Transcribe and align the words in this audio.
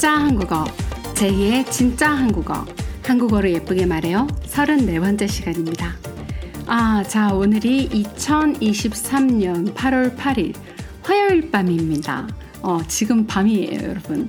진짜 0.00 0.14
한국어, 0.18 0.64
제2의 1.12 1.70
진짜 1.70 2.08
한국어, 2.10 2.64
한국어를 3.04 3.52
예쁘게 3.52 3.84
말해요. 3.84 4.26
34번째 4.46 5.28
시간입니다. 5.28 5.94
아, 6.66 7.02
자, 7.06 7.34
오늘이 7.34 7.86
2023년 7.90 9.74
8월 9.74 10.16
8일 10.16 10.54
화요일 11.02 11.50
밤입니다. 11.50 12.26
어, 12.62 12.78
지금 12.88 13.26
밤이에요, 13.26 13.78
여러분. 13.90 14.26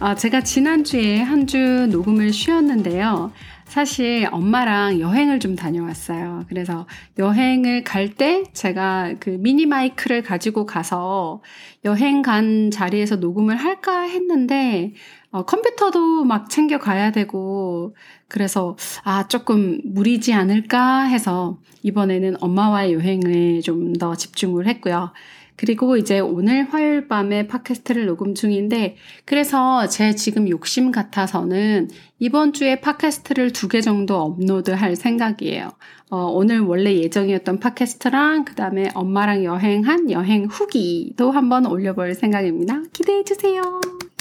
아, 0.00 0.14
제가 0.14 0.40
지난주에 0.44 1.20
한 1.20 1.46
주 1.46 1.58
녹음을 1.90 2.32
쉬었는데요. 2.32 3.32
사실 3.72 4.28
엄마랑 4.30 5.00
여행을 5.00 5.40
좀 5.40 5.56
다녀왔어요. 5.56 6.44
그래서 6.50 6.86
여행을 7.18 7.84
갈 7.84 8.12
때 8.14 8.42
제가 8.52 9.14
그 9.18 9.30
미니 9.30 9.64
마이크를 9.64 10.22
가지고 10.22 10.66
가서 10.66 11.40
여행 11.86 12.20
간 12.20 12.70
자리에서 12.70 13.16
녹음을 13.16 13.56
할까 13.56 14.02
했는데 14.02 14.92
어, 15.30 15.46
컴퓨터도 15.46 16.24
막 16.24 16.50
챙겨 16.50 16.76
가야 16.76 17.12
되고 17.12 17.96
그래서 18.28 18.76
아 19.04 19.26
조금 19.28 19.80
무리지 19.84 20.34
않을까 20.34 21.04
해서 21.04 21.58
이번에는 21.82 22.42
엄마와의 22.42 22.92
여행을 22.92 23.62
좀더 23.62 24.16
집중을 24.16 24.66
했고요. 24.66 25.14
그리고 25.62 25.96
이제 25.96 26.18
오늘 26.18 26.64
화요일 26.72 27.06
밤에 27.06 27.46
팟캐스트를 27.46 28.06
녹음 28.06 28.34
중인데, 28.34 28.96
그래서 29.24 29.86
제 29.86 30.12
지금 30.12 30.48
욕심 30.48 30.90
같아서는 30.90 31.88
이번 32.18 32.52
주에 32.52 32.80
팟캐스트를 32.80 33.52
두 33.52 33.68
개 33.68 33.80
정도 33.80 34.16
업로드 34.16 34.72
할 34.72 34.96
생각이에요. 34.96 35.70
어, 36.10 36.16
오늘 36.24 36.58
원래 36.58 36.92
예정이었던 36.96 37.60
팟캐스트랑, 37.60 38.44
그 38.44 38.56
다음에 38.56 38.90
엄마랑 38.92 39.44
여행한 39.44 40.10
여행 40.10 40.46
후기도 40.46 41.30
한번 41.30 41.66
올려볼 41.66 42.16
생각입니다. 42.16 42.82
기대해주세요. 42.92 43.62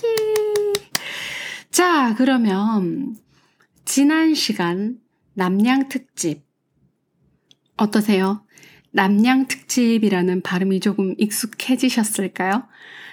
예. 0.03 0.73
자, 1.71 2.13
그러면, 2.19 3.15
지난 3.83 4.35
시간 4.35 4.99
남양 5.33 5.89
특집, 5.89 6.43
어떠세요? 7.77 8.43
남양 8.91 9.47
특집이라는 9.47 10.41
발음이 10.41 10.79
조금 10.79 11.15
익숙해지셨을까요? 11.17 12.63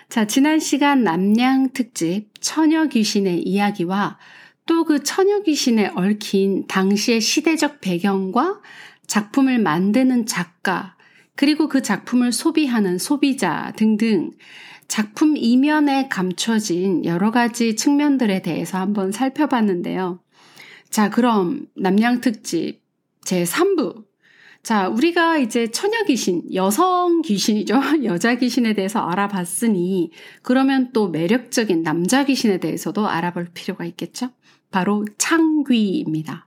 자, 0.09 0.27
지난 0.27 0.59
시간 0.59 1.05
남양 1.05 1.71
특집 1.73 2.31
처녀 2.41 2.87
귀신의 2.87 3.43
이야기와 3.43 4.19
또 4.67 4.85
그 4.85 5.03
처녀 5.03 5.41
귀신에 5.41 5.91
얽힌 5.95 6.67
당시의 6.67 7.21
시대적 7.21 7.81
배경과 7.81 8.61
작품을 9.07 9.59
만드는 9.59 10.27
작가, 10.27 10.97
그리고 11.35 11.69
그 11.69 11.83
작품을 11.83 12.33
소비하는 12.33 12.99
소비자 12.99 13.73
등등 13.77 14.33
작품 14.89 15.37
이면에 15.37 16.09
감춰진 16.09 17.05
여러 17.05 17.31
가지 17.31 17.77
측면들에 17.77 18.43
대해서 18.43 18.79
한번 18.79 19.13
살펴봤는데요. 19.13 20.21
자, 20.91 21.11
그럼 21.11 21.67
남양 21.77 22.21
특집 22.21 22.83
제 23.23 23.45
3부 23.45 24.08
자, 24.63 24.89
우리가 24.89 25.39
이제 25.39 25.71
처녀 25.71 26.03
귀신, 26.05 26.43
여성 26.55 27.23
귀신이죠. 27.23 27.81
여자 28.05 28.35
귀신에 28.35 28.75
대해서 28.75 29.01
알아봤으니, 29.01 30.11
그러면 30.43 30.91
또 30.93 31.09
매력적인 31.09 31.83
남자 31.83 32.25
귀신에 32.25 32.59
대해서도 32.59 33.09
알아볼 33.09 33.49
필요가 33.55 33.85
있겠죠? 33.87 34.31
바로 34.71 35.07
창귀입니다. 35.17 36.47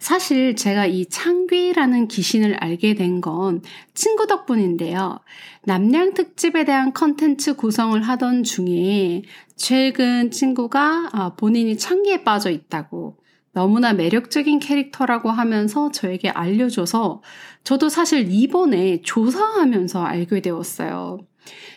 사실 0.00 0.56
제가 0.56 0.86
이 0.86 1.06
창귀라는 1.06 2.08
귀신을 2.08 2.54
알게 2.54 2.94
된 2.94 3.20
건 3.20 3.62
친구 3.94 4.26
덕분인데요. 4.26 5.20
남양 5.64 6.14
특집에 6.14 6.64
대한 6.64 6.92
컨텐츠 6.92 7.54
구성을 7.54 8.02
하던 8.02 8.42
중에 8.42 9.22
최근 9.54 10.32
친구가 10.32 11.10
아, 11.12 11.34
본인이 11.36 11.78
창귀에 11.78 12.24
빠져 12.24 12.50
있다고 12.50 13.21
너무나 13.52 13.92
매력적인 13.92 14.60
캐릭터라고 14.60 15.30
하면서 15.30 15.90
저에게 15.90 16.30
알려줘서 16.30 17.22
저도 17.64 17.88
사실 17.88 18.30
이번에 18.30 19.02
조사하면서 19.02 20.02
알게 20.02 20.40
되었어요. 20.40 21.20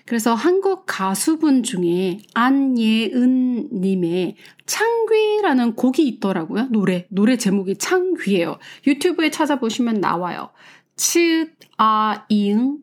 그래서 0.06 0.34
한국 0.36 0.86
가수분 0.86 1.64
중에 1.64 2.20
안예은 2.34 3.70
님의 3.74 4.36
창귀라는 4.66 5.76
곡이 5.76 6.08
있더라고요. 6.08 6.68
노래. 6.72 7.08
노래 7.10 7.38
제목이 7.38 7.78
창귀예요. 7.78 8.60
유튜브에 8.88 9.32
찾아보시면 9.32 10.00
나와요. 10.00 10.52
치, 10.96 11.48
아, 11.78 12.26
잉, 12.30 12.78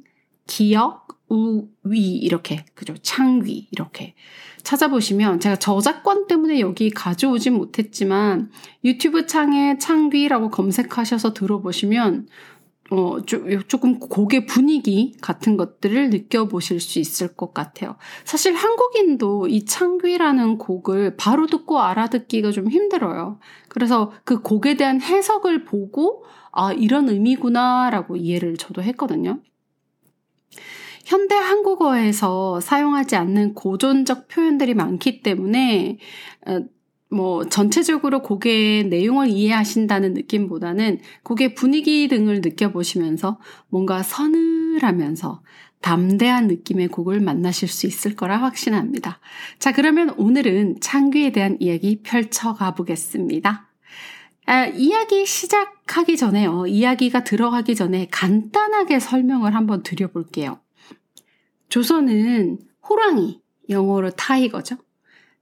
기억, 0.46 1.08
우, 1.28 1.68
위 1.84 2.16
이렇게. 2.16 2.64
그죠? 2.74 2.94
창귀 3.00 3.68
이렇게. 3.70 4.14
찾아보시면 4.62 5.40
제가 5.40 5.56
저작권 5.56 6.26
때문에 6.26 6.60
여기 6.60 6.90
가져오진 6.90 7.54
못했지만 7.54 8.50
유튜브 8.84 9.26
창에 9.26 9.78
창귀라고 9.78 10.50
검색하셔서 10.50 11.34
들어보시면 11.34 12.28
어, 12.90 13.16
조금 13.68 13.98
곡의 13.98 14.44
분위기 14.44 15.14
같은 15.22 15.56
것들을 15.56 16.10
느껴보실 16.10 16.78
수 16.78 16.98
있을 16.98 17.34
것 17.34 17.54
같아요. 17.54 17.96
사실 18.24 18.54
한국인도 18.54 19.48
이 19.48 19.64
창귀라는 19.64 20.58
곡을 20.58 21.16
바로 21.16 21.46
듣고 21.46 21.80
알아듣기가 21.80 22.50
좀 22.50 22.68
힘들어요. 22.68 23.38
그래서 23.68 24.12
그 24.24 24.42
곡에 24.42 24.76
대한 24.76 25.00
해석을 25.00 25.64
보고, 25.64 26.24
아, 26.50 26.74
이런 26.74 27.08
의미구나라고 27.08 28.16
이해를 28.16 28.58
저도 28.58 28.82
했거든요. 28.82 29.40
현대 31.12 31.34
한국어에서 31.34 32.58
사용하지 32.60 33.16
않는 33.16 33.52
고전적 33.52 34.28
표현들이 34.28 34.72
많기 34.72 35.20
때문에 35.20 35.98
어, 36.46 36.60
뭐 37.10 37.46
전체적으로 37.46 38.22
곡의 38.22 38.84
내용을 38.84 39.28
이해하신다는 39.28 40.14
느낌보다는 40.14 41.00
곡의 41.22 41.54
분위기 41.54 42.08
등을 42.08 42.40
느껴보시면서 42.40 43.38
뭔가 43.68 44.02
서늘하면서 44.02 45.42
담대한 45.82 46.46
느낌의 46.46 46.88
곡을 46.88 47.20
만나실 47.20 47.68
수 47.68 47.86
있을 47.86 48.16
거라 48.16 48.38
확신합니다. 48.38 49.20
자, 49.58 49.72
그러면 49.72 50.14
오늘은 50.16 50.80
창귀에 50.80 51.32
대한 51.32 51.58
이야기 51.60 52.00
펼쳐가 52.02 52.72
보겠습니다. 52.74 53.68
아, 54.46 54.64
이야기 54.64 55.26
시작하기 55.26 56.16
전에요. 56.16 56.66
이야기가 56.66 57.24
들어가기 57.24 57.74
전에 57.74 58.08
간단하게 58.10 58.98
설명을 58.98 59.54
한번 59.54 59.82
드려볼게요. 59.82 60.61
조선은 61.72 62.58
호랑이, 62.86 63.40
영어로 63.70 64.10
타이거죠. 64.10 64.76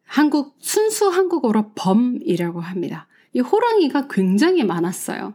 한국, 0.04 0.54
순수 0.60 1.08
한국어로 1.08 1.72
범이라고 1.74 2.60
합니다. 2.60 3.08
이 3.32 3.40
호랑이가 3.40 4.06
굉장히 4.06 4.62
많았어요. 4.62 5.34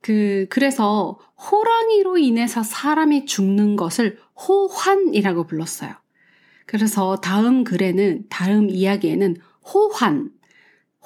그, 0.00 0.46
그래서 0.48 1.18
호랑이로 1.50 2.18
인해서 2.18 2.62
사람이 2.62 3.24
죽는 3.24 3.74
것을 3.74 4.20
호환이라고 4.36 5.48
불렀어요. 5.48 5.92
그래서 6.66 7.16
다음 7.16 7.64
글에는, 7.64 8.26
다음 8.28 8.70
이야기에는 8.70 9.38
호환, 9.74 10.30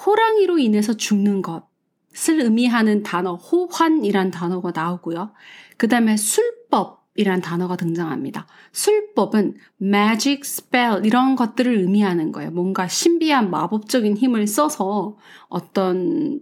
호랑이로 0.04 0.59
인해서 0.59 0.93
죽는 0.93 1.41
것을 1.41 2.41
의미하는 2.43 3.03
단어, 3.03 3.37
호환이란 3.37 4.31
단어가 4.31 4.72
나오고요. 4.75 5.33
그 5.78 5.88
다음에 5.88 6.19
술법, 6.19 6.95
이란 7.16 7.41
단어가 7.41 7.77
등장합니다. 7.77 8.47
술법은 8.72 9.56
magic 9.81 10.41
spell 10.44 11.04
이런 11.04 11.37
것들을 11.37 11.77
의미하는 11.78 12.32
거예요. 12.32 12.50
뭔가 12.50 12.88
신비한 12.88 13.50
마법적인 13.50 14.16
힘을 14.16 14.47
써서 14.47 15.16
어떤 15.49 16.41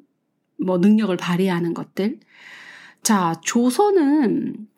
뭐 0.58 0.78
능력을 0.78 1.16
발휘하는 1.16 1.74
것들. 1.74 2.20
자, 3.02 3.34
조선은 3.42 4.68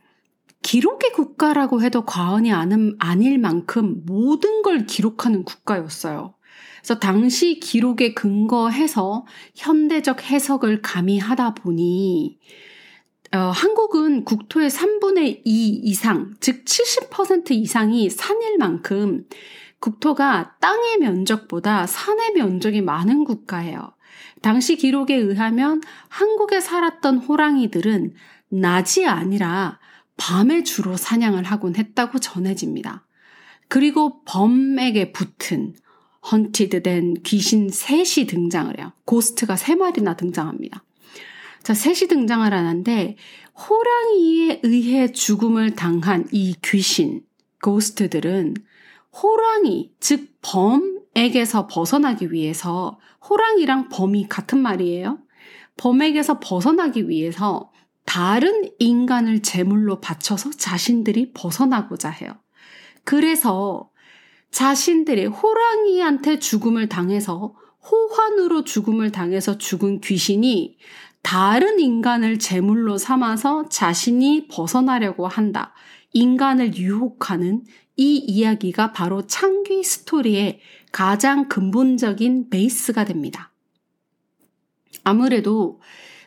기록의 0.63 1.13
국가라고 1.13 1.83
해도 1.83 2.05
과언이 2.05 2.53
아는, 2.53 2.97
아닐 2.99 3.39
만큼 3.39 4.03
모든 4.05 4.63
걸 4.63 4.87
기록하는 4.87 5.45
국가였어요. 5.45 6.35
그래서 6.79 6.99
당시 6.99 7.61
기록에 7.61 8.15
근거해서 8.15 9.27
현대적 9.55 10.25
해석을 10.25 10.83
가미하다 10.83 11.55
보니 11.55 12.39
어, 13.33 13.39
한국은 13.39 14.25
국토의 14.25 14.71
3분의 14.71 15.43
2 15.45 15.81
이상, 15.85 16.35
즉 16.41 16.65
70% 16.65 17.51
이상이 17.51 18.09
산일 18.09 18.59
만큼 18.59 19.27
국토가 19.81 20.57
땅의 20.61 20.99
면적보다 20.99 21.87
산의 21.87 22.33
면적이 22.35 22.83
많은 22.83 23.25
국가예요. 23.25 23.93
당시 24.43 24.77
기록에 24.77 25.17
의하면 25.17 25.81
한국에 26.09 26.61
살았던 26.61 27.19
호랑이들은 27.19 28.15
낮이 28.49 29.07
아니라 29.07 29.79
밤에 30.17 30.63
주로 30.63 30.97
사냥을 30.97 31.45
하곤 31.45 31.77
했다고 31.77 32.21
전해집니다. 32.21 33.05
그리고 33.69 34.23
범에게 34.25 35.13
붙은 35.13 35.75
haunted 36.31 36.83
된 36.83 37.15
귀신 37.25 37.69
셋이 37.69 38.27
등장을 38.27 38.79
해요. 38.79 38.93
ghost가 39.05 39.57
세 39.57 39.75
마리나 39.75 40.17
등장합니다. 40.17 40.83
자, 41.67 41.75
셋이 41.75 42.07
등장을 42.09 42.55
하는데 42.55 43.17
호랑이에 43.59 44.61
의해 44.63 45.11
죽음을 45.11 45.75
당한 45.75 46.29
이 46.31 46.55
귀신, 46.63 47.23
ghost들은 47.61 48.55
호랑이, 49.13 49.91
즉 49.99 50.29
범에 50.43 50.79
범에게서 51.13 51.67
벗어나기 51.67 52.31
위해서 52.31 53.01
호랑이랑 53.29 53.89
범이 53.89 54.29
같은 54.29 54.61
말이에요. 54.61 55.19
범에게서 55.77 56.39
벗어나기 56.39 57.09
위해서 57.09 57.73
다른 58.05 58.71
인간을 58.79 59.43
제물로 59.43 59.99
바쳐서 60.01 60.51
자신들이 60.51 61.33
벗어나고자 61.33 62.11
해요. 62.11 62.31
그래서 63.03 63.91
자신들이 64.53 65.27
호랑이한테 65.27 66.39
죽음을 66.39 66.89
당해서 66.89 67.57
호환으로 67.91 68.63
죽음을 68.63 69.11
당해서 69.11 69.59
죽은 69.59 70.01
귀신이 70.01 70.77
다른 71.27 71.81
인간을 71.81 72.39
제물로 72.39 72.99
삼아서 72.99 73.69
자신이 73.69 74.47
벗어나려고 74.47 75.27
한다. 75.27 75.75
인간을 76.13 76.77
유혹하는 76.77 77.65
이 77.97 78.19
이야기가 78.19 78.93
바로 78.93 79.27
창귀 79.27 79.83
스토리의 79.83 80.61
가장 80.93 81.49
근본적인 81.49 82.49
베이스가 82.49 83.05
됩니다. 83.07 83.53
아무래도 85.03 85.81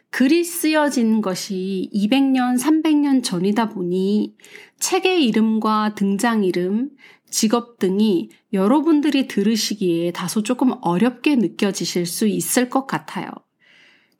글이 0.10 0.44
쓰여진 0.44 1.22
것이 1.22 1.90
200년, 1.94 2.60
300년 2.60 3.24
전이다 3.24 3.69
보니 3.69 4.36
책의 4.80 5.25
이름과 5.28 5.96
등장 5.96 6.44
이름, 6.44 6.90
직업 7.30 7.80
등이 7.80 8.31
여러분들이 8.51 9.30
들으시기에 9.30 10.12
다소 10.12 10.44
조금 10.44 10.74
어렵게 10.81 11.38
느껴지실 11.38 12.06
수 12.06 12.28
있을 12.28 12.69
것 12.69 12.86
같아요. 12.86 13.30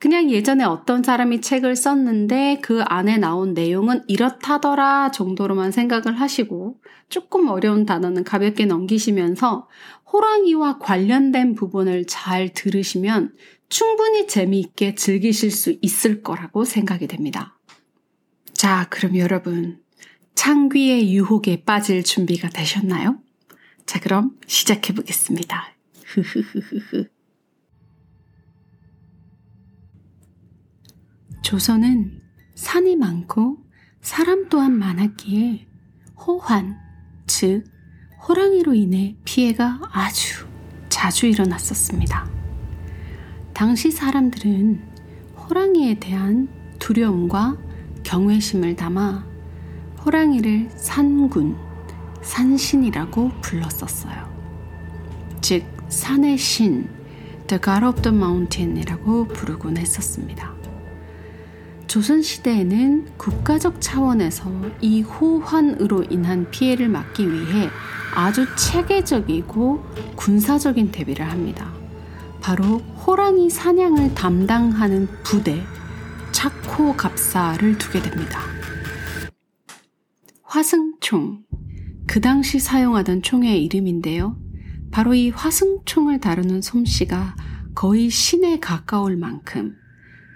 그냥 0.00 0.30
예전에 0.30 0.64
어떤 0.64 1.02
사람이 1.02 1.42
책을 1.42 1.76
썼는데 1.76 2.60
그 2.62 2.80
안에 2.86 3.18
나온 3.18 3.52
내용은 3.52 4.02
이렇다더라 4.08 5.10
정도로만 5.10 5.72
생각을 5.72 6.18
하시고 6.18 6.80
조금 7.10 7.48
어려운 7.48 7.84
단어는 7.84 8.24
가볍게 8.24 8.64
넘기시면서 8.64 9.68
호랑이와 10.10 10.78
관련된 10.78 11.54
부분을 11.54 12.06
잘 12.06 12.48
들으시면 12.54 13.34
충분히 13.68 14.26
재미있게 14.26 14.94
즐기실 14.94 15.50
수 15.50 15.76
있을 15.82 16.22
거라고 16.22 16.64
생각이 16.64 17.06
됩니다. 17.06 17.58
자, 18.54 18.86
그럼 18.88 19.18
여러분, 19.18 19.82
창귀의 20.34 21.12
유혹에 21.14 21.62
빠질 21.64 22.02
준비가 22.02 22.48
되셨나요? 22.48 23.18
자, 23.84 24.00
그럼 24.00 24.30
시작해 24.46 24.94
보겠습니다. 24.94 25.74
흐흐흐흐흐. 26.06 27.19
조선은 31.50 32.20
산이 32.54 32.94
많고 32.94 33.56
사람 34.00 34.48
또한 34.48 34.70
많았기에 34.70 35.66
호환, 36.16 36.78
즉 37.26 37.64
호랑이로 38.22 38.74
인해 38.74 39.16
피해가 39.24 39.80
아주 39.90 40.46
자주 40.88 41.26
일어났었습니다. 41.26 42.30
당시 43.52 43.90
사람들은 43.90 44.80
호랑이에 45.38 45.98
대한 45.98 46.46
두려움과 46.78 47.58
경외심을 48.04 48.76
담아 48.76 49.26
호랑이를 50.04 50.70
산군, 50.76 51.56
산신이라고 52.22 53.28
불렀었어요. 53.40 54.32
즉, 55.40 55.64
산의 55.88 56.38
신, 56.38 56.88
The 57.48 57.60
God 57.60 57.84
of 57.84 58.02
the 58.02 58.16
Mountain이라고 58.16 59.26
부르곤 59.26 59.78
했었습니다. 59.78 60.49
조선시대에는 61.90 63.18
국가적 63.18 63.80
차원에서 63.80 64.48
이 64.80 65.02
호환으로 65.02 66.04
인한 66.08 66.48
피해를 66.48 66.88
막기 66.88 67.28
위해 67.32 67.68
아주 68.14 68.46
체계적이고 68.54 69.84
군사적인 70.14 70.92
대비를 70.92 71.28
합니다. 71.28 71.72
바로 72.40 72.78
호랑이 72.78 73.50
사냥을 73.50 74.14
담당하는 74.14 75.08
부대, 75.24 75.64
차코 76.30 76.94
갑사를 76.94 77.76
두게 77.76 78.00
됩니다. 78.02 78.40
화승총. 80.44 81.42
그 82.06 82.20
당시 82.20 82.60
사용하던 82.60 83.22
총의 83.22 83.64
이름인데요. 83.64 84.36
바로 84.92 85.14
이 85.14 85.30
화승총을 85.30 86.20
다루는 86.20 86.62
솜씨가 86.62 87.34
거의 87.74 88.10
신에 88.10 88.60
가까울 88.60 89.16
만큼 89.16 89.74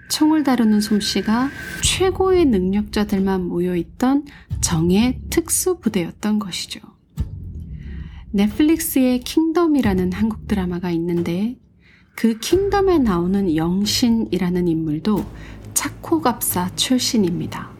총을 0.09 0.43
다루는 0.43 0.81
솜씨가 0.81 1.49
최고의 1.83 2.45
능력자들만 2.45 3.45
모여있던 3.47 4.25
정의 4.61 5.19
특수부대였던 5.29 6.39
것이죠. 6.39 6.79
넷플릭스의 8.31 9.21
킹덤이라는 9.21 10.11
한국 10.13 10.47
드라마가 10.47 10.91
있는데 10.91 11.57
그 12.15 12.37
킹덤에 12.39 12.97
나오는 12.99 13.55
영신이라는 13.55 14.67
인물도 14.67 15.25
차코갑사 15.73 16.75
출신입니다. 16.75 17.71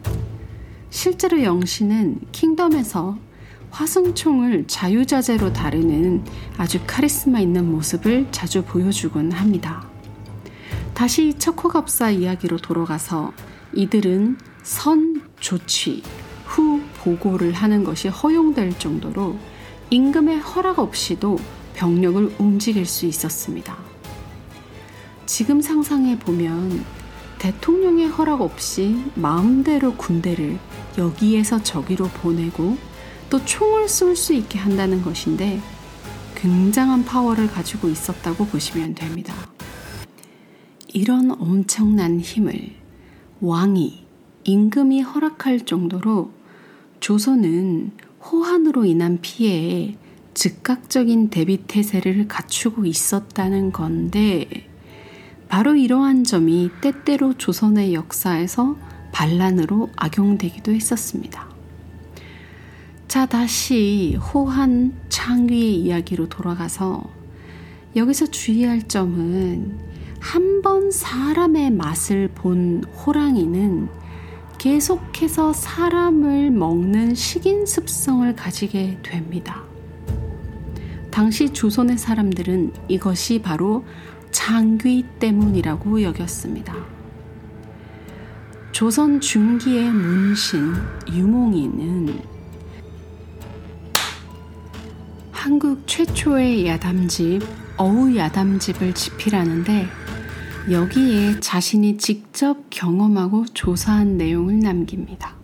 실제로 0.90 1.42
영신은 1.42 2.20
킹덤에서 2.32 3.18
화승총을 3.70 4.66
자유자재로 4.66 5.52
다루는 5.52 6.24
아주 6.56 6.80
카리스마 6.86 7.40
있는 7.40 7.70
모습을 7.70 8.28
자주 8.30 8.64
보여주곤 8.64 9.32
합니다. 9.32 9.95
다시 10.96 11.34
척호갑사 11.34 12.10
이야기로 12.12 12.56
돌아가서 12.56 13.34
이들은 13.74 14.38
선 14.62 15.20
조치, 15.38 16.02
후 16.46 16.80
보고를 16.96 17.52
하는 17.52 17.84
것이 17.84 18.08
허용될 18.08 18.78
정도로 18.78 19.36
임금의 19.90 20.38
허락 20.38 20.78
없이도 20.78 21.36
병력을 21.74 22.36
움직일 22.38 22.86
수 22.86 23.04
있었습니다. 23.04 23.76
지금 25.26 25.60
상상해 25.60 26.18
보면 26.18 26.82
대통령의 27.40 28.08
허락 28.08 28.40
없이 28.40 29.04
마음대로 29.16 29.96
군대를 29.96 30.58
여기에서 30.96 31.62
저기로 31.62 32.06
보내고 32.08 32.78
또 33.28 33.44
총을 33.44 33.90
쏠 33.90 34.16
수 34.16 34.32
있게 34.32 34.58
한다는 34.58 35.02
것인데 35.02 35.60
굉장한 36.36 37.04
파워를 37.04 37.48
가지고 37.48 37.90
있었다고 37.90 38.46
보시면 38.46 38.94
됩니다. 38.94 39.34
이런 40.96 41.30
엄청난 41.30 42.20
힘을 42.20 42.70
왕이 43.42 44.06
임금이 44.44 45.02
허락할 45.02 45.66
정도로 45.66 46.30
조선은 47.00 47.90
호환으로 48.22 48.86
인한 48.86 49.18
피해에 49.20 49.98
즉각적인 50.32 51.28
대비 51.28 51.58
태세를 51.66 52.28
갖추고 52.28 52.86
있었다는 52.86 53.72
건데 53.72 54.48
바로 55.50 55.76
이러한 55.76 56.24
점이 56.24 56.70
때때로 56.80 57.34
조선의 57.34 57.92
역사에서 57.92 58.78
반란으로 59.12 59.90
악용되기도 59.96 60.72
했었습니다. 60.72 61.46
자, 63.06 63.26
다시 63.26 64.16
호한 64.16 64.94
창위의 65.10 65.74
이야기로 65.74 66.30
돌아가서 66.30 67.04
여기서 67.94 68.28
주의할 68.28 68.88
점은 68.88 69.85
한 70.20 70.62
번 70.62 70.90
사람의 70.90 71.70
맛을 71.70 72.28
본 72.34 72.82
호랑이는 72.84 73.88
계속해서 74.58 75.52
사람을 75.52 76.50
먹는 76.50 77.14
식인 77.14 77.66
습성을 77.66 78.34
가지게 78.34 78.98
됩니다. 79.02 79.62
당시 81.10 81.50
조선의 81.50 81.98
사람들은 81.98 82.72
이것이 82.88 83.40
바로 83.42 83.84
장귀 84.32 85.04
때문이라고 85.20 86.02
여겼습니다. 86.02 86.74
조선 88.72 89.20
중기의 89.20 89.90
문신 89.90 90.74
유몽이는 91.12 92.20
한국 95.30 95.86
최초의 95.86 96.66
야담집 96.66 97.42
어우 97.78 98.16
야담집을 98.16 98.94
집필하는데 98.94 100.05
여기에 100.68 101.38
자신이 101.38 101.96
직접 101.96 102.70
경험하고 102.70 103.44
조사한 103.54 104.16
내용을 104.16 104.58
남깁니다. 104.58 105.36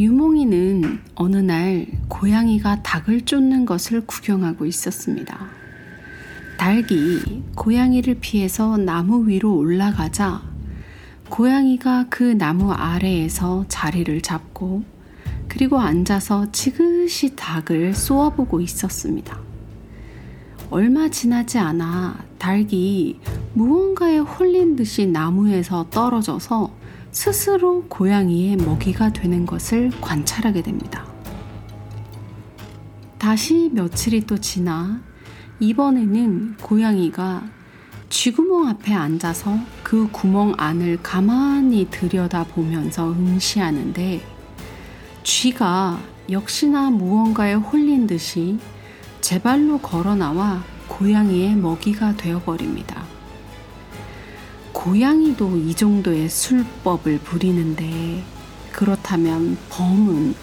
유몽이는 0.00 0.98
어느 1.14 1.36
날 1.36 1.86
고양이가 2.08 2.82
닭을 2.82 3.20
쫓는 3.20 3.64
것을 3.64 4.04
구경하고 4.04 4.66
있었습니다. 4.66 5.48
닭이 6.58 7.44
고양이를 7.54 8.16
피해서 8.20 8.76
나무 8.76 9.28
위로 9.28 9.54
올라가자 9.56 10.42
고양이가 11.28 12.06
그 12.10 12.24
나무 12.24 12.72
아래에서 12.72 13.64
자리를 13.68 14.22
잡고 14.22 14.82
그리고 15.46 15.78
앉아서 15.78 16.50
지그시 16.50 17.36
닭을 17.36 17.94
쏘아보고 17.94 18.60
있었습니다. 18.60 19.51
얼마 20.72 21.10
지나지 21.10 21.58
않아 21.58 22.16
닭이 22.38 23.20
무언가에 23.52 24.16
홀린 24.16 24.74
듯이 24.74 25.04
나무에서 25.04 25.84
떨어져서 25.90 26.70
스스로 27.10 27.84
고양이의 27.90 28.56
먹이가 28.56 29.12
되는 29.12 29.44
것을 29.44 29.90
관찰하게 30.00 30.62
됩니다. 30.62 31.04
다시 33.18 33.68
며칠이 33.74 34.22
또 34.22 34.38
지나 34.38 35.02
이번에는 35.60 36.56
고양이가 36.62 37.42
쥐구멍 38.08 38.68
앞에 38.68 38.94
앉아서 38.94 39.58
그 39.82 40.08
구멍 40.10 40.54
안을 40.56 41.02
가만히 41.02 41.88
들여다보면서 41.90 43.12
응시하는데 43.12 44.24
쥐가 45.22 46.00
역시나 46.30 46.88
무언가에 46.88 47.52
홀린 47.52 48.06
듯이 48.06 48.58
제 49.22 49.40
발로 49.40 49.78
걸어 49.78 50.16
나와 50.16 50.64
고양이의 50.88 51.54
먹이가 51.54 52.16
되어버립니다. 52.16 53.04
고양이도 54.72 55.58
이 55.58 55.74
정도의 55.74 56.28
술법을 56.28 57.20
부리는데 57.20 58.24
그렇다면 58.72 59.56
범은 59.70 60.34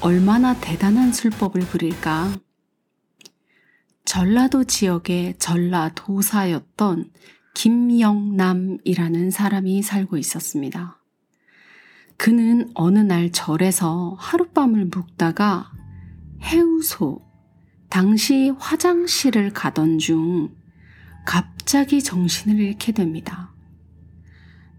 얼마나 0.00 0.58
대단한 0.58 1.12
술법을 1.12 1.60
부릴까? 1.60 2.32
전라도 4.06 4.64
지역의 4.64 5.34
전라도사였던 5.38 7.10
김영남이라는 7.52 9.30
사람이 9.30 9.82
살고 9.82 10.16
있었습니다. 10.16 10.98
그는 12.16 12.70
어느 12.72 12.98
날 12.98 13.30
절에서 13.30 14.16
하룻밤을 14.18 14.86
묵다가 14.86 15.70
해우소, 16.40 17.31
당시 17.92 18.50
화장실을 18.58 19.52
가던 19.52 19.98
중 19.98 20.48
갑자기 21.26 22.02
정신을 22.02 22.58
잃게 22.58 22.90
됩니다. 22.90 23.50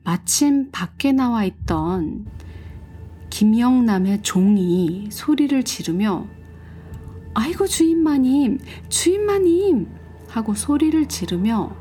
마침 0.03 0.71
밖에 0.71 1.11
나와 1.11 1.43
있던 1.43 2.25
김영남의 3.29 4.23
종이 4.23 5.09
소리를 5.11 5.61
지르며 5.61 6.25
아이고 7.35 7.67
주인마님, 7.67 8.57
주인마님 8.89 9.89
하고 10.29 10.55
소리를 10.55 11.07
지르며 11.07 11.77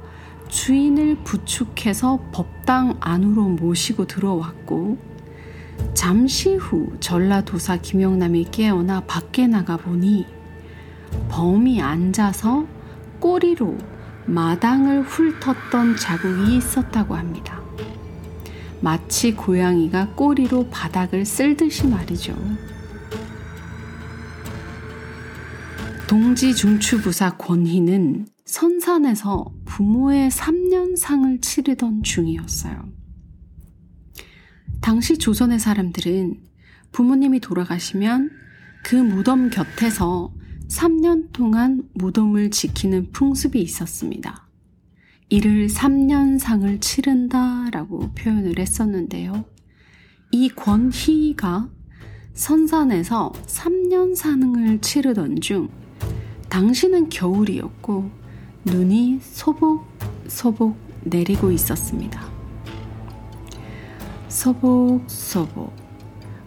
주인을 0.48 1.24
부축해서 1.24 2.28
법당 2.32 2.98
안으로 3.00 3.48
모시고 3.48 4.06
들어왔고 4.06 4.98
잠시 5.94 6.56
후 6.56 6.92
전라도사 7.00 7.78
김영남이 7.78 8.48
깨어나 8.50 9.00
밖에 9.06 9.46
나가 9.46 9.78
보니 9.78 10.41
범이 11.28 11.80
앉아서 11.80 12.66
꼬리로 13.20 13.76
마당을 14.26 15.02
훑었던 15.02 15.96
자국이 15.96 16.56
있었다고 16.56 17.14
합니다. 17.14 17.60
마치 18.80 19.32
고양이가 19.34 20.14
꼬리로 20.14 20.68
바닥을 20.70 21.24
쓸듯이 21.24 21.86
말이죠. 21.86 22.34
동지 26.08 26.54
중추부사 26.54 27.36
권희는 27.38 28.26
선산에서 28.44 29.52
부모의 29.64 30.30
3년상을 30.30 31.40
치르던 31.40 32.02
중이었어요. 32.02 32.92
당시 34.80 35.16
조선의 35.16 35.58
사람들은 35.58 36.40
부모님이 36.90 37.40
돌아가시면 37.40 38.30
그 38.82 38.96
무덤 38.96 39.48
곁에서 39.48 40.34
3년 40.72 41.28
동안 41.32 41.82
무덤을 41.92 42.50
지키는 42.50 43.12
풍습이 43.12 43.60
있었습니다. 43.60 44.46
이를 45.28 45.66
3년상을 45.68 46.80
치른다 46.80 47.68
라고 47.70 48.10
표현을 48.14 48.58
했었는데요. 48.58 49.44
이 50.30 50.48
권희가 50.48 51.68
선산에서 52.32 53.32
3년상을 53.46 54.80
치르던 54.80 55.40
중 55.42 55.68
당시는 56.48 57.10
겨울이었고 57.10 58.10
눈이 58.64 59.20
소복소복 59.20 60.76
내리고 61.02 61.50
있었습니다. 61.50 62.22
소복소복. 64.28 65.74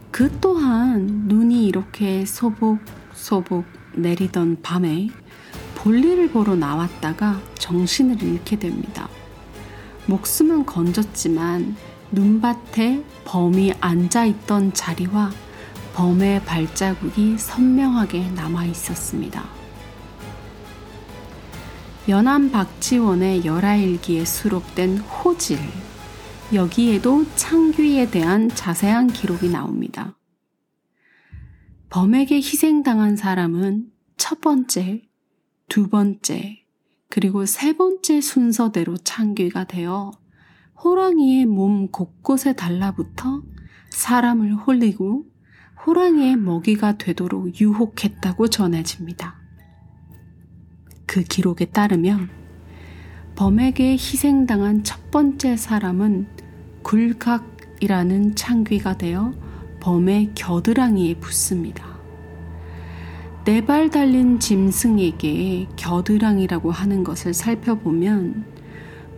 그 0.09 0.35
또한 0.41 1.27
눈이 1.27 1.67
이렇게 1.67 2.25
소복소복 2.25 3.74
내리던 3.97 4.61
밤에 4.61 5.09
볼일을 5.75 6.31
보러 6.31 6.55
나왔다가 6.55 7.39
정신을 7.59 8.21
잃게 8.23 8.57
됩니다. 8.57 9.09
목숨은 10.07 10.65
건졌지만 10.65 11.75
눈밭에 12.11 13.03
범이 13.25 13.73
앉아 13.79 14.25
있던 14.25 14.73
자리와 14.73 15.31
범의 15.93 16.43
발자국이 16.43 17.37
선명하게 17.37 18.31
남아 18.31 18.65
있었습니다. 18.65 19.45
연암 22.07 22.51
박지원의 22.51 23.45
열하일기에 23.45 24.25
수록된 24.25 24.99
호질. 24.99 25.57
여기에도 26.53 27.25
창귀에 27.35 28.11
대한 28.11 28.49
자세한 28.49 29.07
기록이 29.07 29.49
나옵니다. 29.49 30.13
범에게 31.89 32.37
희생당한 32.37 33.15
사람은 33.15 33.91
첫 34.17 34.41
번째, 34.41 35.03
두 35.69 35.87
번째, 35.87 36.63
그리고 37.09 37.45
세 37.45 37.73
번째 37.73 38.21
순서대로 38.21 38.97
창귀가 38.97 39.65
되어 39.65 40.11
호랑이의 40.83 41.45
몸 41.45 41.87
곳곳에 41.87 42.53
달라붙어 42.53 43.43
사람을 43.89 44.55
홀리고 44.55 45.25
호랑이의 45.85 46.35
먹이가 46.35 46.97
되도록 46.97 47.59
유혹했다고 47.61 48.49
전해집니다. 48.49 49.39
그 51.05 51.23
기록에 51.23 51.65
따르면 51.65 52.29
범에게 53.35 53.91
희생당한 53.93 54.83
첫 54.83 55.11
번째 55.11 55.55
사람은 55.55 56.27
굴각이라는 56.83 58.35
창귀가 58.35 58.97
되어 58.97 59.33
범의 59.85 60.31
겨드랑이에 60.33 61.13
붙습니다. 61.15 61.85
네 63.45 63.61
발 63.61 63.91
달린 63.91 64.39
짐승에게 64.39 65.67
겨드랑이라고 65.75 66.71
하는 66.71 67.03
것을 67.03 67.35
살펴보면 67.35 68.45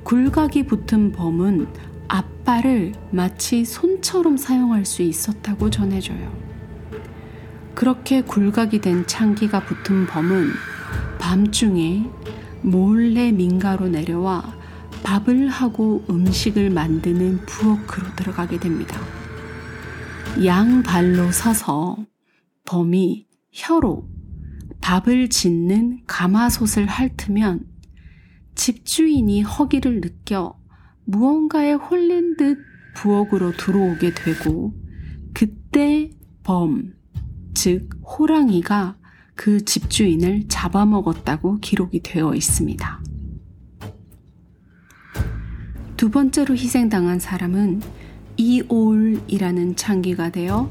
굴각이 0.04 0.64
붙은 0.64 1.14
범은 1.14 1.68
앞발을 2.10 2.92
마치 3.12 3.64
손처럼 3.64 4.36
사용할 4.36 4.84
수 4.84 5.04
있었다고 5.04 5.70
전해져요. 5.70 6.34
그렇게 7.74 8.22
굴각이 8.22 8.82
된 8.82 9.08
창기가 9.08 9.62
붙은 9.62 10.06
범은 10.08 10.50
밤중에 11.18 12.10
몰래 12.62 13.32
민가로 13.32 13.88
내려와 13.88 14.44
밥을 15.04 15.48
하고 15.48 16.04
음식을 16.10 16.72
만드는 16.72 17.46
부엌으로 17.46 18.16
들어가게 18.18 18.60
됩니다. 18.60 19.00
양발로 20.46 21.32
서서 21.32 21.98
범이 22.66 23.28
혀로 23.52 24.08
밥을 24.82 25.30
짓는 25.30 26.04
가마솥을 26.06 26.86
핥으면 26.86 27.66
집주인이 28.56 29.42
허기를 29.42 30.02
느껴 30.02 30.60
무언가에 31.06 31.74
홀린 31.74 32.38
듯 32.38 32.60
부엌으로 32.96 33.54
들어오게 33.54 34.14
되고 34.14 34.74
그때 35.34 36.12
범, 36.44 36.94
즉 37.54 37.90
호랑이가 38.04 38.98
그 39.36 39.64
집주인을 39.64 40.48
잡아먹었다고 40.48 41.58
기록이 41.60 42.02
되어 42.02 42.34
있습니다. 42.34 43.02
두 45.96 46.12
번째로 46.12 46.56
희생당한 46.56 47.20
사람은 47.20 47.82
이올이라는 48.38 49.76
창기가 49.76 50.30
되어 50.30 50.70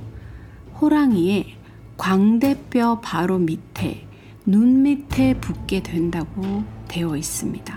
호랑이의 0.80 1.54
광대뼈 1.96 3.00
바로 3.00 3.38
밑에 3.38 4.06
눈 4.44 4.82
밑에 4.82 5.38
붙게 5.40 5.82
된다고 5.82 6.64
되어 6.88 7.16
있습니다. 7.16 7.76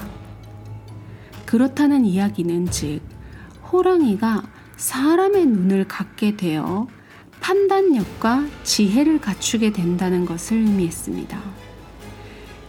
그렇다는 1.46 2.05
이야기는 2.05 2.69
즉 2.69 3.01
호랑이가 3.72 4.43
사람의 4.77 5.48
눈을 5.48 5.88
갖게 5.88 6.38
되어 6.38 6.88
판단력과 7.41 8.46
지혜를 8.63 9.19
갖추게 9.19 9.74
된다는 9.74 10.25
것을 10.25 10.58
의미했습니다. 10.58 11.41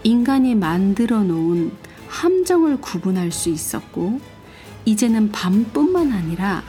인간이 0.05 0.55
만들어 0.55 1.23
놓은 1.23 1.73
함정을 2.09 2.81
구분할 2.81 3.31
수 3.31 3.51
있었고, 3.51 4.21
이제는 4.85 5.31
밤뿐만 5.31 6.13
아니라 6.13 6.63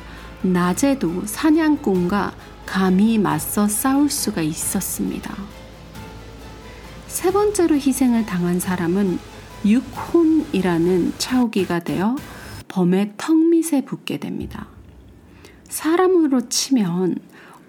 낮에도 0.43 1.25
사냥꾼과 1.25 2.33
감히 2.65 3.17
맞서 3.17 3.67
싸울 3.67 4.10
수가 4.10 4.41
있었습니다. 4.41 5.36
세 7.07 7.31
번째로 7.31 7.75
희생을 7.75 8.25
당한 8.25 8.60
사람은 8.60 9.19
육혼이라는 9.65 11.13
차오기가 11.17 11.79
되어 11.79 12.15
범의 12.67 13.13
턱 13.17 13.36
밑에 13.36 13.83
붙게 13.83 14.17
됩니다. 14.17 14.67
사람으로 15.67 16.50
치면 16.50 17.17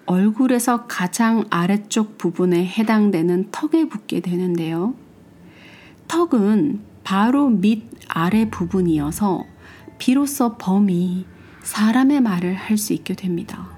얼굴에서 0.05 0.87
가장 0.87 1.45
아래쪽 1.49 2.17
부분에 2.17 2.65
해당되는 2.65 3.49
턱에 3.51 3.87
붙게 3.87 4.19
되는데요. 4.21 4.95
턱은 6.07 6.81
바로 7.03 7.49
밑 7.49 7.83
아래 8.07 8.49
부분이어서 8.49 9.45
비로소 9.97 10.57
범이 10.57 11.25
사람의 11.63 12.21
말을 12.21 12.53
할 12.53 12.77
수 12.77 12.93
있게 12.93 13.15
됩니다. 13.15 13.69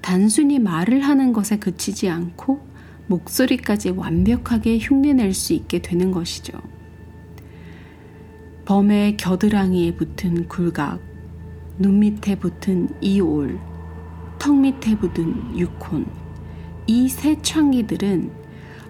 단순히 0.00 0.58
말을 0.58 1.00
하는 1.02 1.32
것에 1.32 1.58
그치지 1.58 2.08
않고 2.08 2.60
목소리까지 3.06 3.90
완벽하게 3.90 4.78
흉내낼 4.78 5.32
수 5.32 5.52
있게 5.52 5.80
되는 5.80 6.10
것이죠. 6.10 6.60
범의 8.64 9.16
겨드랑이에 9.16 9.94
붙은 9.94 10.48
굴각, 10.48 11.00
눈 11.78 12.00
밑에 12.00 12.36
붙은 12.36 12.88
이올, 13.00 13.60
턱 14.38 14.56
밑에 14.56 14.96
붙은 14.96 15.56
육혼, 15.56 16.06
이세 16.86 17.40
창기들은 17.42 18.32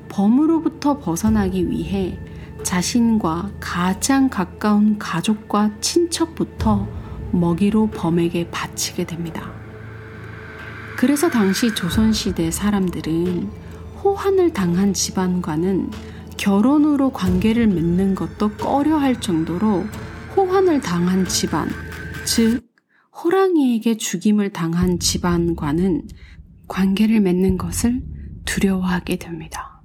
범으로부터 0.08 0.98
벗어나기 0.98 1.68
위해 1.68 2.18
자신과 2.62 3.50
가장 3.60 4.28
가까운 4.30 4.98
가족과 4.98 5.72
친척부터 5.80 7.01
먹이로 7.32 7.90
범에게 7.90 8.50
바치게 8.50 9.04
됩니다. 9.04 9.52
그래서 10.96 11.28
당시 11.28 11.74
조선시대 11.74 12.50
사람들은 12.50 13.50
호환을 14.02 14.52
당한 14.52 14.94
집안과는 14.94 15.90
결혼으로 16.36 17.10
관계를 17.10 17.66
맺는 17.66 18.14
것도 18.14 18.52
꺼려 18.56 18.96
할 18.96 19.20
정도로 19.20 19.84
호환을 20.36 20.80
당한 20.80 21.26
집안, 21.26 21.68
즉, 22.24 22.62
호랑이에게 23.12 23.96
죽임을 23.96 24.50
당한 24.50 24.98
집안과는 24.98 26.08
관계를 26.68 27.20
맺는 27.20 27.58
것을 27.58 28.02
두려워하게 28.44 29.16
됩니다. 29.16 29.82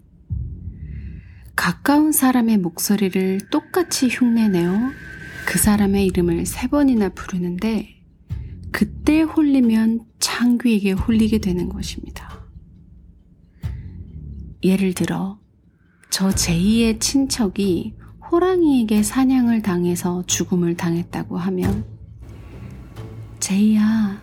가까운 1.55 2.11
사람의 2.11 2.57
목소리를 2.57 3.49
똑같이 3.51 4.07
흉내내어 4.07 4.91
그 5.47 5.57
사람의 5.59 6.05
이름을 6.07 6.45
세 6.45 6.67
번이나 6.67 7.07
부르는데 7.07 8.01
그때 8.69 9.21
홀리면 9.21 10.01
창귀에게 10.19 10.91
홀리게 10.91 11.37
되는 11.37 11.69
것입니다. 11.69 12.41
예를 14.61 14.93
들어 14.93 15.39
저 16.09 16.27
제2의 16.27 16.99
친척이 16.99 17.95
호랑이에게 18.29 19.03
사냥을 19.03 19.61
당해서 19.61 20.21
죽음을 20.27 20.75
당했다고 20.75 21.37
하면 21.37 21.85
제이야, 23.39 24.21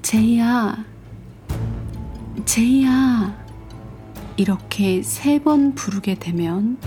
제이야, 0.00 0.82
제이야 2.46 3.46
이렇게 4.38 5.02
세 5.02 5.38
번 5.40 5.74
부르게 5.74 6.14
되면 6.14 6.78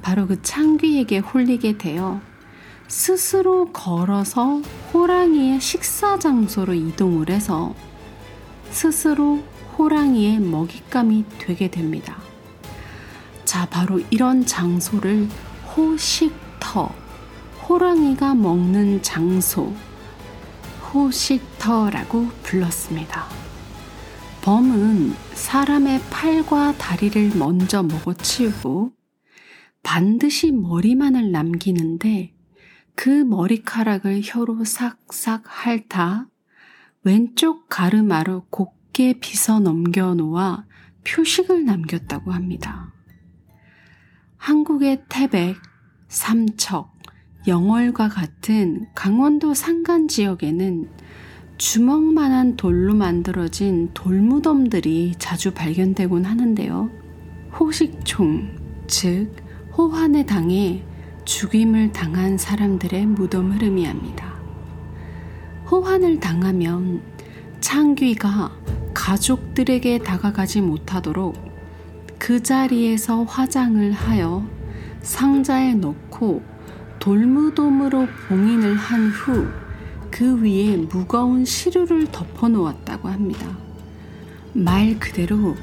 바로 0.00 0.26
그 0.26 0.40
창귀에게 0.40 1.18
홀리게 1.18 1.76
되어 1.76 2.22
스스로 2.88 3.70
걸어서 3.70 4.62
호랑이의 4.92 5.60
식사 5.60 6.18
장소로 6.18 6.72
이동을 6.72 7.28
해서 7.28 7.74
스스로 8.70 9.42
호랑이의 9.76 10.40
먹잇감이 10.40 11.26
되게 11.38 11.70
됩니다. 11.70 12.16
자, 13.44 13.66
바로 13.66 14.00
이런 14.10 14.44
장소를 14.44 15.28
호식터, 15.76 16.92
호랑이가 17.68 18.34
먹는 18.34 19.02
장소, 19.02 19.74
호식터라고 20.92 22.28
불렀습니다. 22.42 23.26
범은 24.40 25.14
사람의 25.34 26.00
팔과 26.08 26.78
다리를 26.78 27.32
먼저 27.36 27.82
먹어치우고 27.82 28.92
반드시 29.82 30.52
머리만을 30.52 31.30
남기는데 31.30 32.37
그 33.00 33.10
머리카락을 33.10 34.22
혀로 34.24 34.64
싹싹 34.64 35.44
핥아 35.46 36.26
왼쪽 37.04 37.68
가르마로 37.68 38.46
곱게 38.50 39.20
빗어 39.20 39.60
넘겨 39.60 40.14
놓아 40.14 40.64
표식을 41.06 41.64
남겼다고 41.64 42.32
합니다. 42.32 42.92
한국의 44.36 45.04
태백, 45.08 45.58
삼척, 46.08 46.92
영월과 47.46 48.08
같은 48.08 48.88
강원도 48.96 49.54
산간 49.54 50.08
지역에는 50.08 50.90
주먹만한 51.56 52.56
돌로 52.56 52.94
만들어진 52.94 53.90
돌무덤들이 53.94 55.14
자주 55.20 55.54
발견되곤 55.54 56.24
하는데요. 56.24 56.90
호식총, 57.60 58.56
즉 58.88 59.30
호환에 59.76 60.26
당해 60.26 60.84
죽임을 61.28 61.92
당한 61.92 62.38
사람들의 62.38 63.04
무덤을 63.04 63.62
의미합니다. 63.62 64.32
호환을 65.70 66.20
당하면 66.20 67.02
창귀가 67.60 68.50
가족들에게 68.94 69.98
다가가지 69.98 70.62
못하도록 70.62 71.36
그 72.18 72.42
자리에서 72.42 73.24
화장을 73.24 73.92
하여 73.92 74.42
상자에 75.02 75.74
넣고 75.74 76.42
돌무돔으로 76.98 78.08
봉인을 78.28 78.74
한 78.76 79.10
후 79.10 79.68
그 80.10 80.42
위에 80.42 80.78
무거운 80.78 81.44
시루를 81.44 82.06
덮어 82.10 82.48
놓았다고 82.48 83.08
합니다. 83.08 83.46
말 84.54 84.98
그대로 84.98 85.54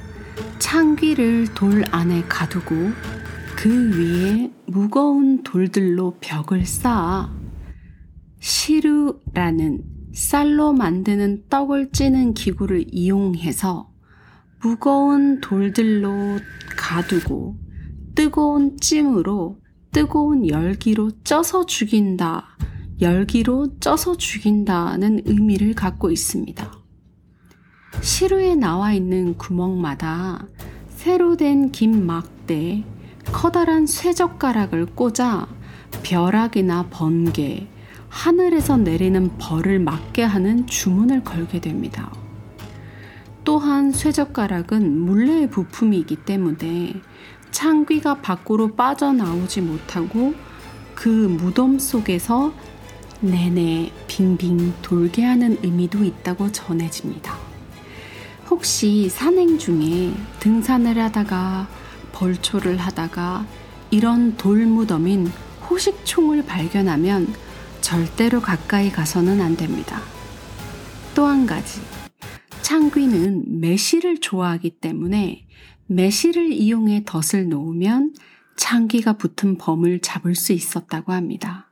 창귀를 0.60 1.48
돌 1.56 1.84
안에 1.92 2.22
가두고 2.30 2.92
그 3.56 3.98
위에 3.98 4.52
무거운 4.68 5.44
돌들로 5.44 6.18
벽을 6.20 6.66
쌓아 6.66 7.34
시루라는 8.40 9.84
쌀로 10.14 10.74
만드는 10.74 11.46
떡을 11.50 11.92
찌는 11.92 12.34
기구를 12.34 12.86
이용해서 12.92 13.92
무거운 14.62 15.42
돌들로 15.42 16.40
가두고 16.78 17.58
뜨거운 18.16 18.78
찜으로 18.80 19.60
뜨거운 19.92 20.48
열기로 20.48 21.12
쪄서 21.24 21.66
죽인다. 21.66 22.58
열기로 23.02 23.80
쪄서 23.80 24.18
죽인다는 24.18 25.22
의미를 25.26 25.74
갖고 25.74 26.12
있습니다. 26.12 26.72
시루에 28.02 28.56
나와 28.56 28.94
있는 28.94 29.38
구멍마다 29.38 30.48
새로 30.90 31.36
된 31.38 31.72
긴 31.72 32.06
막대, 32.06 32.84
커다란 33.32 33.86
쇠젓가락을 33.86 34.86
꽂아 34.88 35.48
벼락이나 36.04 36.88
번개, 36.90 37.68
하늘에서 38.10 38.78
내리는 38.78 39.38
벌을 39.38 39.80
막게 39.80 40.24
하는 40.24 40.68
주문을 40.68 41.24
걸게 41.24 41.60
됩니다. 41.60 42.12
또한 43.44 43.92
쇠젓가락은 43.92 45.00
물레의 45.02 45.50
부품이기 45.50 46.18
때문에 46.18 46.94
창귀가 47.52 48.22
밖으로 48.22 48.76
빠져나오지 48.76 49.62
못하고 49.62 50.34
그 50.94 51.10
무덤 51.10 51.78
속에서 51.78 52.54
내내 53.22 53.92
빙빙 54.08 54.74
돌게 54.82 55.24
하는 55.24 55.58
의미도 55.64 56.04
있다고 56.04 56.52
전해집니다. 56.52 57.36
혹시 58.50 59.10
산행 59.10 59.58
중에 59.58 60.14
등산을 60.40 60.98
하다가 61.00 61.68
벌초를 62.16 62.78
하다가 62.78 63.46
이런 63.92 64.36
돌무덤인 64.38 65.28
호식총을 65.70 66.46
발견하면 66.46 67.28
절대로 67.82 68.42
가까이 68.42 68.92
가서는 68.92 69.42
안 69.42 69.56
됩니다. 69.56 70.02
또 71.14 71.28
한 71.28 71.46
가지. 71.46 71.82
창귀는 72.62 73.60
매실을 73.62 74.20
좋아하기 74.20 74.72
때문에 74.82 75.46
매실을 75.88 76.52
이용해 76.52 77.04
덫을 77.06 77.48
놓으면 77.50 78.14
창귀가 78.58 79.14
붙은 79.14 79.58
범을 79.58 80.00
잡을 80.00 80.34
수 80.34 80.52
있었다고 80.52 81.14
합니다. 81.14 81.70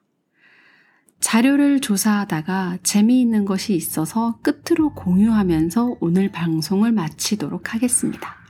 자료를 1.19 1.79
조사하다가 1.79 2.79
재미있는 2.83 3.45
것이 3.45 3.73
있어서 3.73 4.37
끝으로 4.43 4.93
공유하면서 4.93 5.97
오늘 5.99 6.29
방송을 6.31 6.91
마치도록 6.91 7.73
하겠습니다. 7.73 8.42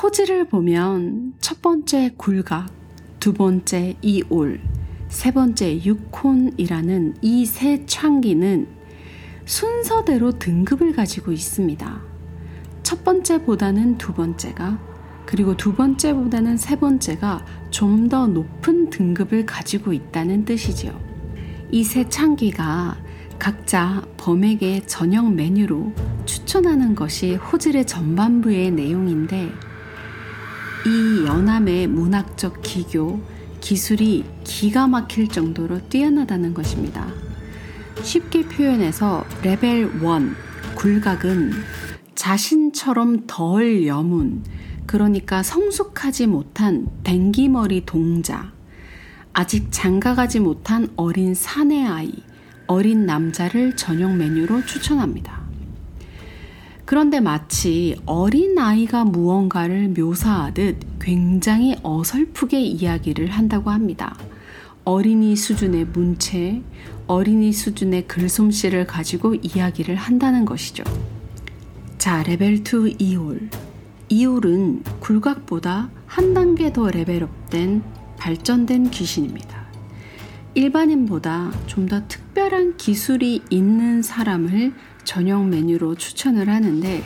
호지를 0.00 0.46
보면 0.46 1.34
첫 1.40 1.60
번째 1.60 2.12
굴각, 2.16 2.70
두 3.20 3.32
번째 3.32 3.94
이올, 4.02 4.60
세 5.08 5.30
번째 5.30 5.82
육혼이라는 5.84 7.16
이 7.22 7.44
세 7.44 7.84
창기는 7.84 8.66
순서대로 9.44 10.38
등급을 10.38 10.92
가지고 10.94 11.32
있습니다. 11.32 12.00
첫 12.82 13.04
번째보다는 13.04 13.98
두 13.98 14.14
번째가, 14.14 14.78
그리고 15.26 15.56
두 15.56 15.74
번째보다는 15.74 16.56
세 16.56 16.76
번째가 16.76 17.44
좀 17.70 18.08
더 18.08 18.26
높은 18.26 18.90
등급을 18.90 19.46
가지고 19.46 19.92
있다는 19.92 20.44
뜻이지요. 20.44 20.98
이 21.70 21.84
세 21.84 22.08
창기가 22.08 22.96
각자 23.38 24.02
범에게 24.18 24.82
저녁 24.86 25.32
메뉴로 25.34 25.92
추천하는 26.26 26.94
것이 26.94 27.34
호질의 27.36 27.86
전반부의 27.86 28.70
내용인데 28.72 29.50
이 30.84 31.24
연암의 31.24 31.86
문학적 31.86 32.60
기교, 32.62 33.20
기술이 33.60 34.24
기가 34.42 34.88
막힐 34.88 35.28
정도로 35.28 35.88
뛰어나다는 35.88 36.54
것입니다. 36.54 37.06
쉽게 38.02 38.48
표현해서 38.48 39.24
레벨 39.44 39.84
1, 39.84 39.94
굴각은 40.74 41.52
자신처럼 42.16 43.24
덜 43.28 43.86
여문, 43.86 44.42
그러니까 44.86 45.44
성숙하지 45.44 46.26
못한 46.26 46.88
댕기머리 47.04 47.86
동자, 47.86 48.52
아직 49.32 49.68
장가가지 49.70 50.40
못한 50.40 50.88
어린 50.96 51.34
사내 51.34 51.84
아이, 51.86 52.12
어린 52.66 53.06
남자를 53.06 53.76
저녁 53.76 54.16
메뉴로 54.16 54.66
추천합니다. 54.66 55.41
그런데 56.92 57.20
마치 57.20 57.96
어린 58.04 58.58
아이가 58.58 59.02
무언가를 59.06 59.94
묘사하듯 59.96 60.76
굉장히 61.00 61.74
어설프게 61.82 62.60
이야기를 62.60 63.30
한다고 63.30 63.70
합니다. 63.70 64.14
어린이 64.84 65.34
수준의 65.34 65.86
문체, 65.86 66.60
어린이 67.06 67.50
수준의 67.50 68.08
글솜씨를 68.08 68.86
가지고 68.86 69.34
이야기를 69.36 69.94
한다는 69.94 70.44
것이죠. 70.44 70.84
자, 71.96 72.22
레벨 72.24 72.58
2 72.58 72.96
이홀. 72.98 73.48
이홀은 74.10 74.82
굴각보다 75.00 75.88
한 76.04 76.34
단계 76.34 76.74
더 76.74 76.90
level 76.90 77.32
up된 77.32 77.82
발전된 78.18 78.90
귀신입니다. 78.90 79.62
일반인보다 80.52 81.52
좀 81.66 81.86
더 81.88 82.06
특별한 82.06 82.76
기술이 82.76 83.40
있는 83.48 84.02
사람을 84.02 84.74
저녁 85.04 85.46
메뉴로 85.46 85.96
추천을 85.96 86.48
하는데 86.48 87.02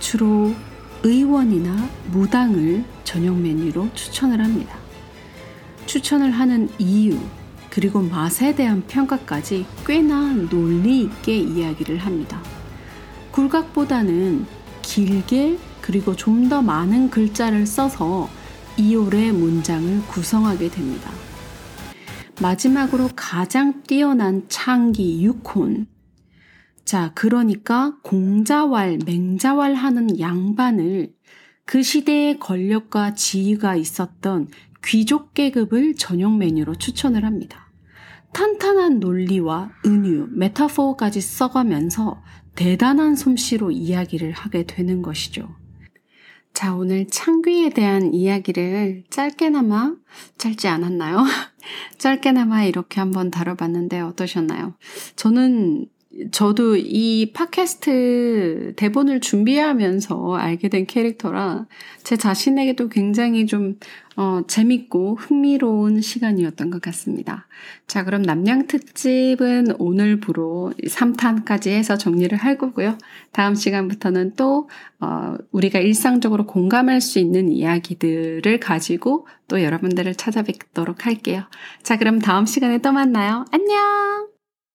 주로 0.00 0.54
의원이나 1.02 1.88
무당을 2.10 2.84
저녁 3.04 3.38
메뉴로 3.38 3.88
추천을 3.94 4.42
합니다. 4.42 4.76
추천을 5.86 6.30
하는 6.30 6.68
이유, 6.78 7.18
그리고 7.70 8.02
맛에 8.02 8.54
대한 8.54 8.82
평가까지 8.86 9.66
꽤나 9.86 10.32
논리 10.50 11.02
있게 11.02 11.38
이야기를 11.38 11.98
합니다. 11.98 12.42
굴각보다는 13.30 14.46
길게 14.82 15.58
그리고 15.80 16.16
좀 16.16 16.48
더 16.48 16.62
많은 16.62 17.10
글자를 17.10 17.66
써서 17.66 18.28
이올의 18.76 19.32
문장을 19.32 20.02
구성하게 20.06 20.70
됩니다. 20.70 21.10
마지막으로 22.40 23.10
가장 23.14 23.82
뛰어난 23.82 24.44
창기 24.48 25.28
6혼. 25.28 25.86
자, 26.88 27.12
그러니까 27.14 27.98
공자왈, 28.02 29.00
맹자왈 29.04 29.74
하는 29.74 30.18
양반을 30.18 31.12
그 31.66 31.82
시대의 31.82 32.38
권력과 32.38 33.14
지위가 33.14 33.76
있었던 33.76 34.48
귀족 34.82 35.34
계급을 35.34 35.96
저녁 35.96 36.38
메뉴로 36.38 36.76
추천을 36.76 37.26
합니다. 37.26 37.70
탄탄한 38.32 39.00
논리와 39.00 39.70
은유, 39.84 40.28
메타포까지 40.30 41.20
써가면서 41.20 42.22
대단한 42.54 43.16
솜씨로 43.16 43.70
이야기를 43.70 44.32
하게 44.32 44.62
되는 44.62 45.02
것이죠. 45.02 45.46
자, 46.54 46.74
오늘 46.74 47.06
창귀에 47.06 47.68
대한 47.68 48.14
이야기를 48.14 49.04
짧게나마, 49.10 49.94
짧지 50.38 50.68
않았나요? 50.68 51.18
짧게나마 51.98 52.64
이렇게 52.64 52.98
한번 52.98 53.30
다뤄봤는데 53.30 54.00
어떠셨나요? 54.00 54.72
저는 55.16 55.90
저도 56.30 56.76
이 56.76 57.32
팟캐스트 57.32 58.74
대본을 58.76 59.20
준비하면서 59.20 60.34
알게 60.34 60.68
된 60.68 60.86
캐릭터라 60.86 61.66
제 62.02 62.16
자신에게도 62.16 62.88
굉장히 62.88 63.46
좀 63.46 63.78
어, 64.16 64.42
재밌고 64.48 65.14
흥미로운 65.14 66.00
시간이었던 66.00 66.70
것 66.70 66.82
같습니다. 66.82 67.46
자, 67.86 68.04
그럼 68.04 68.22
남양 68.22 68.66
특집은 68.66 69.76
오늘부로 69.78 70.72
3탄까지 70.84 71.68
해서 71.68 71.96
정리를 71.96 72.36
할 72.36 72.58
거고요. 72.58 72.98
다음 73.30 73.54
시간부터는 73.54 74.34
또 74.34 74.68
어, 74.98 75.36
우리가 75.52 75.78
일상적으로 75.78 76.46
공감할 76.46 77.00
수 77.00 77.20
있는 77.20 77.48
이야기들을 77.48 78.58
가지고 78.58 79.28
또 79.46 79.62
여러분들을 79.62 80.16
찾아뵙도록 80.16 81.06
할게요. 81.06 81.44
자, 81.84 81.96
그럼 81.96 82.18
다음 82.18 82.44
시간에 82.44 82.78
또 82.78 82.90
만나요. 82.90 83.44
안녕! 83.52 84.37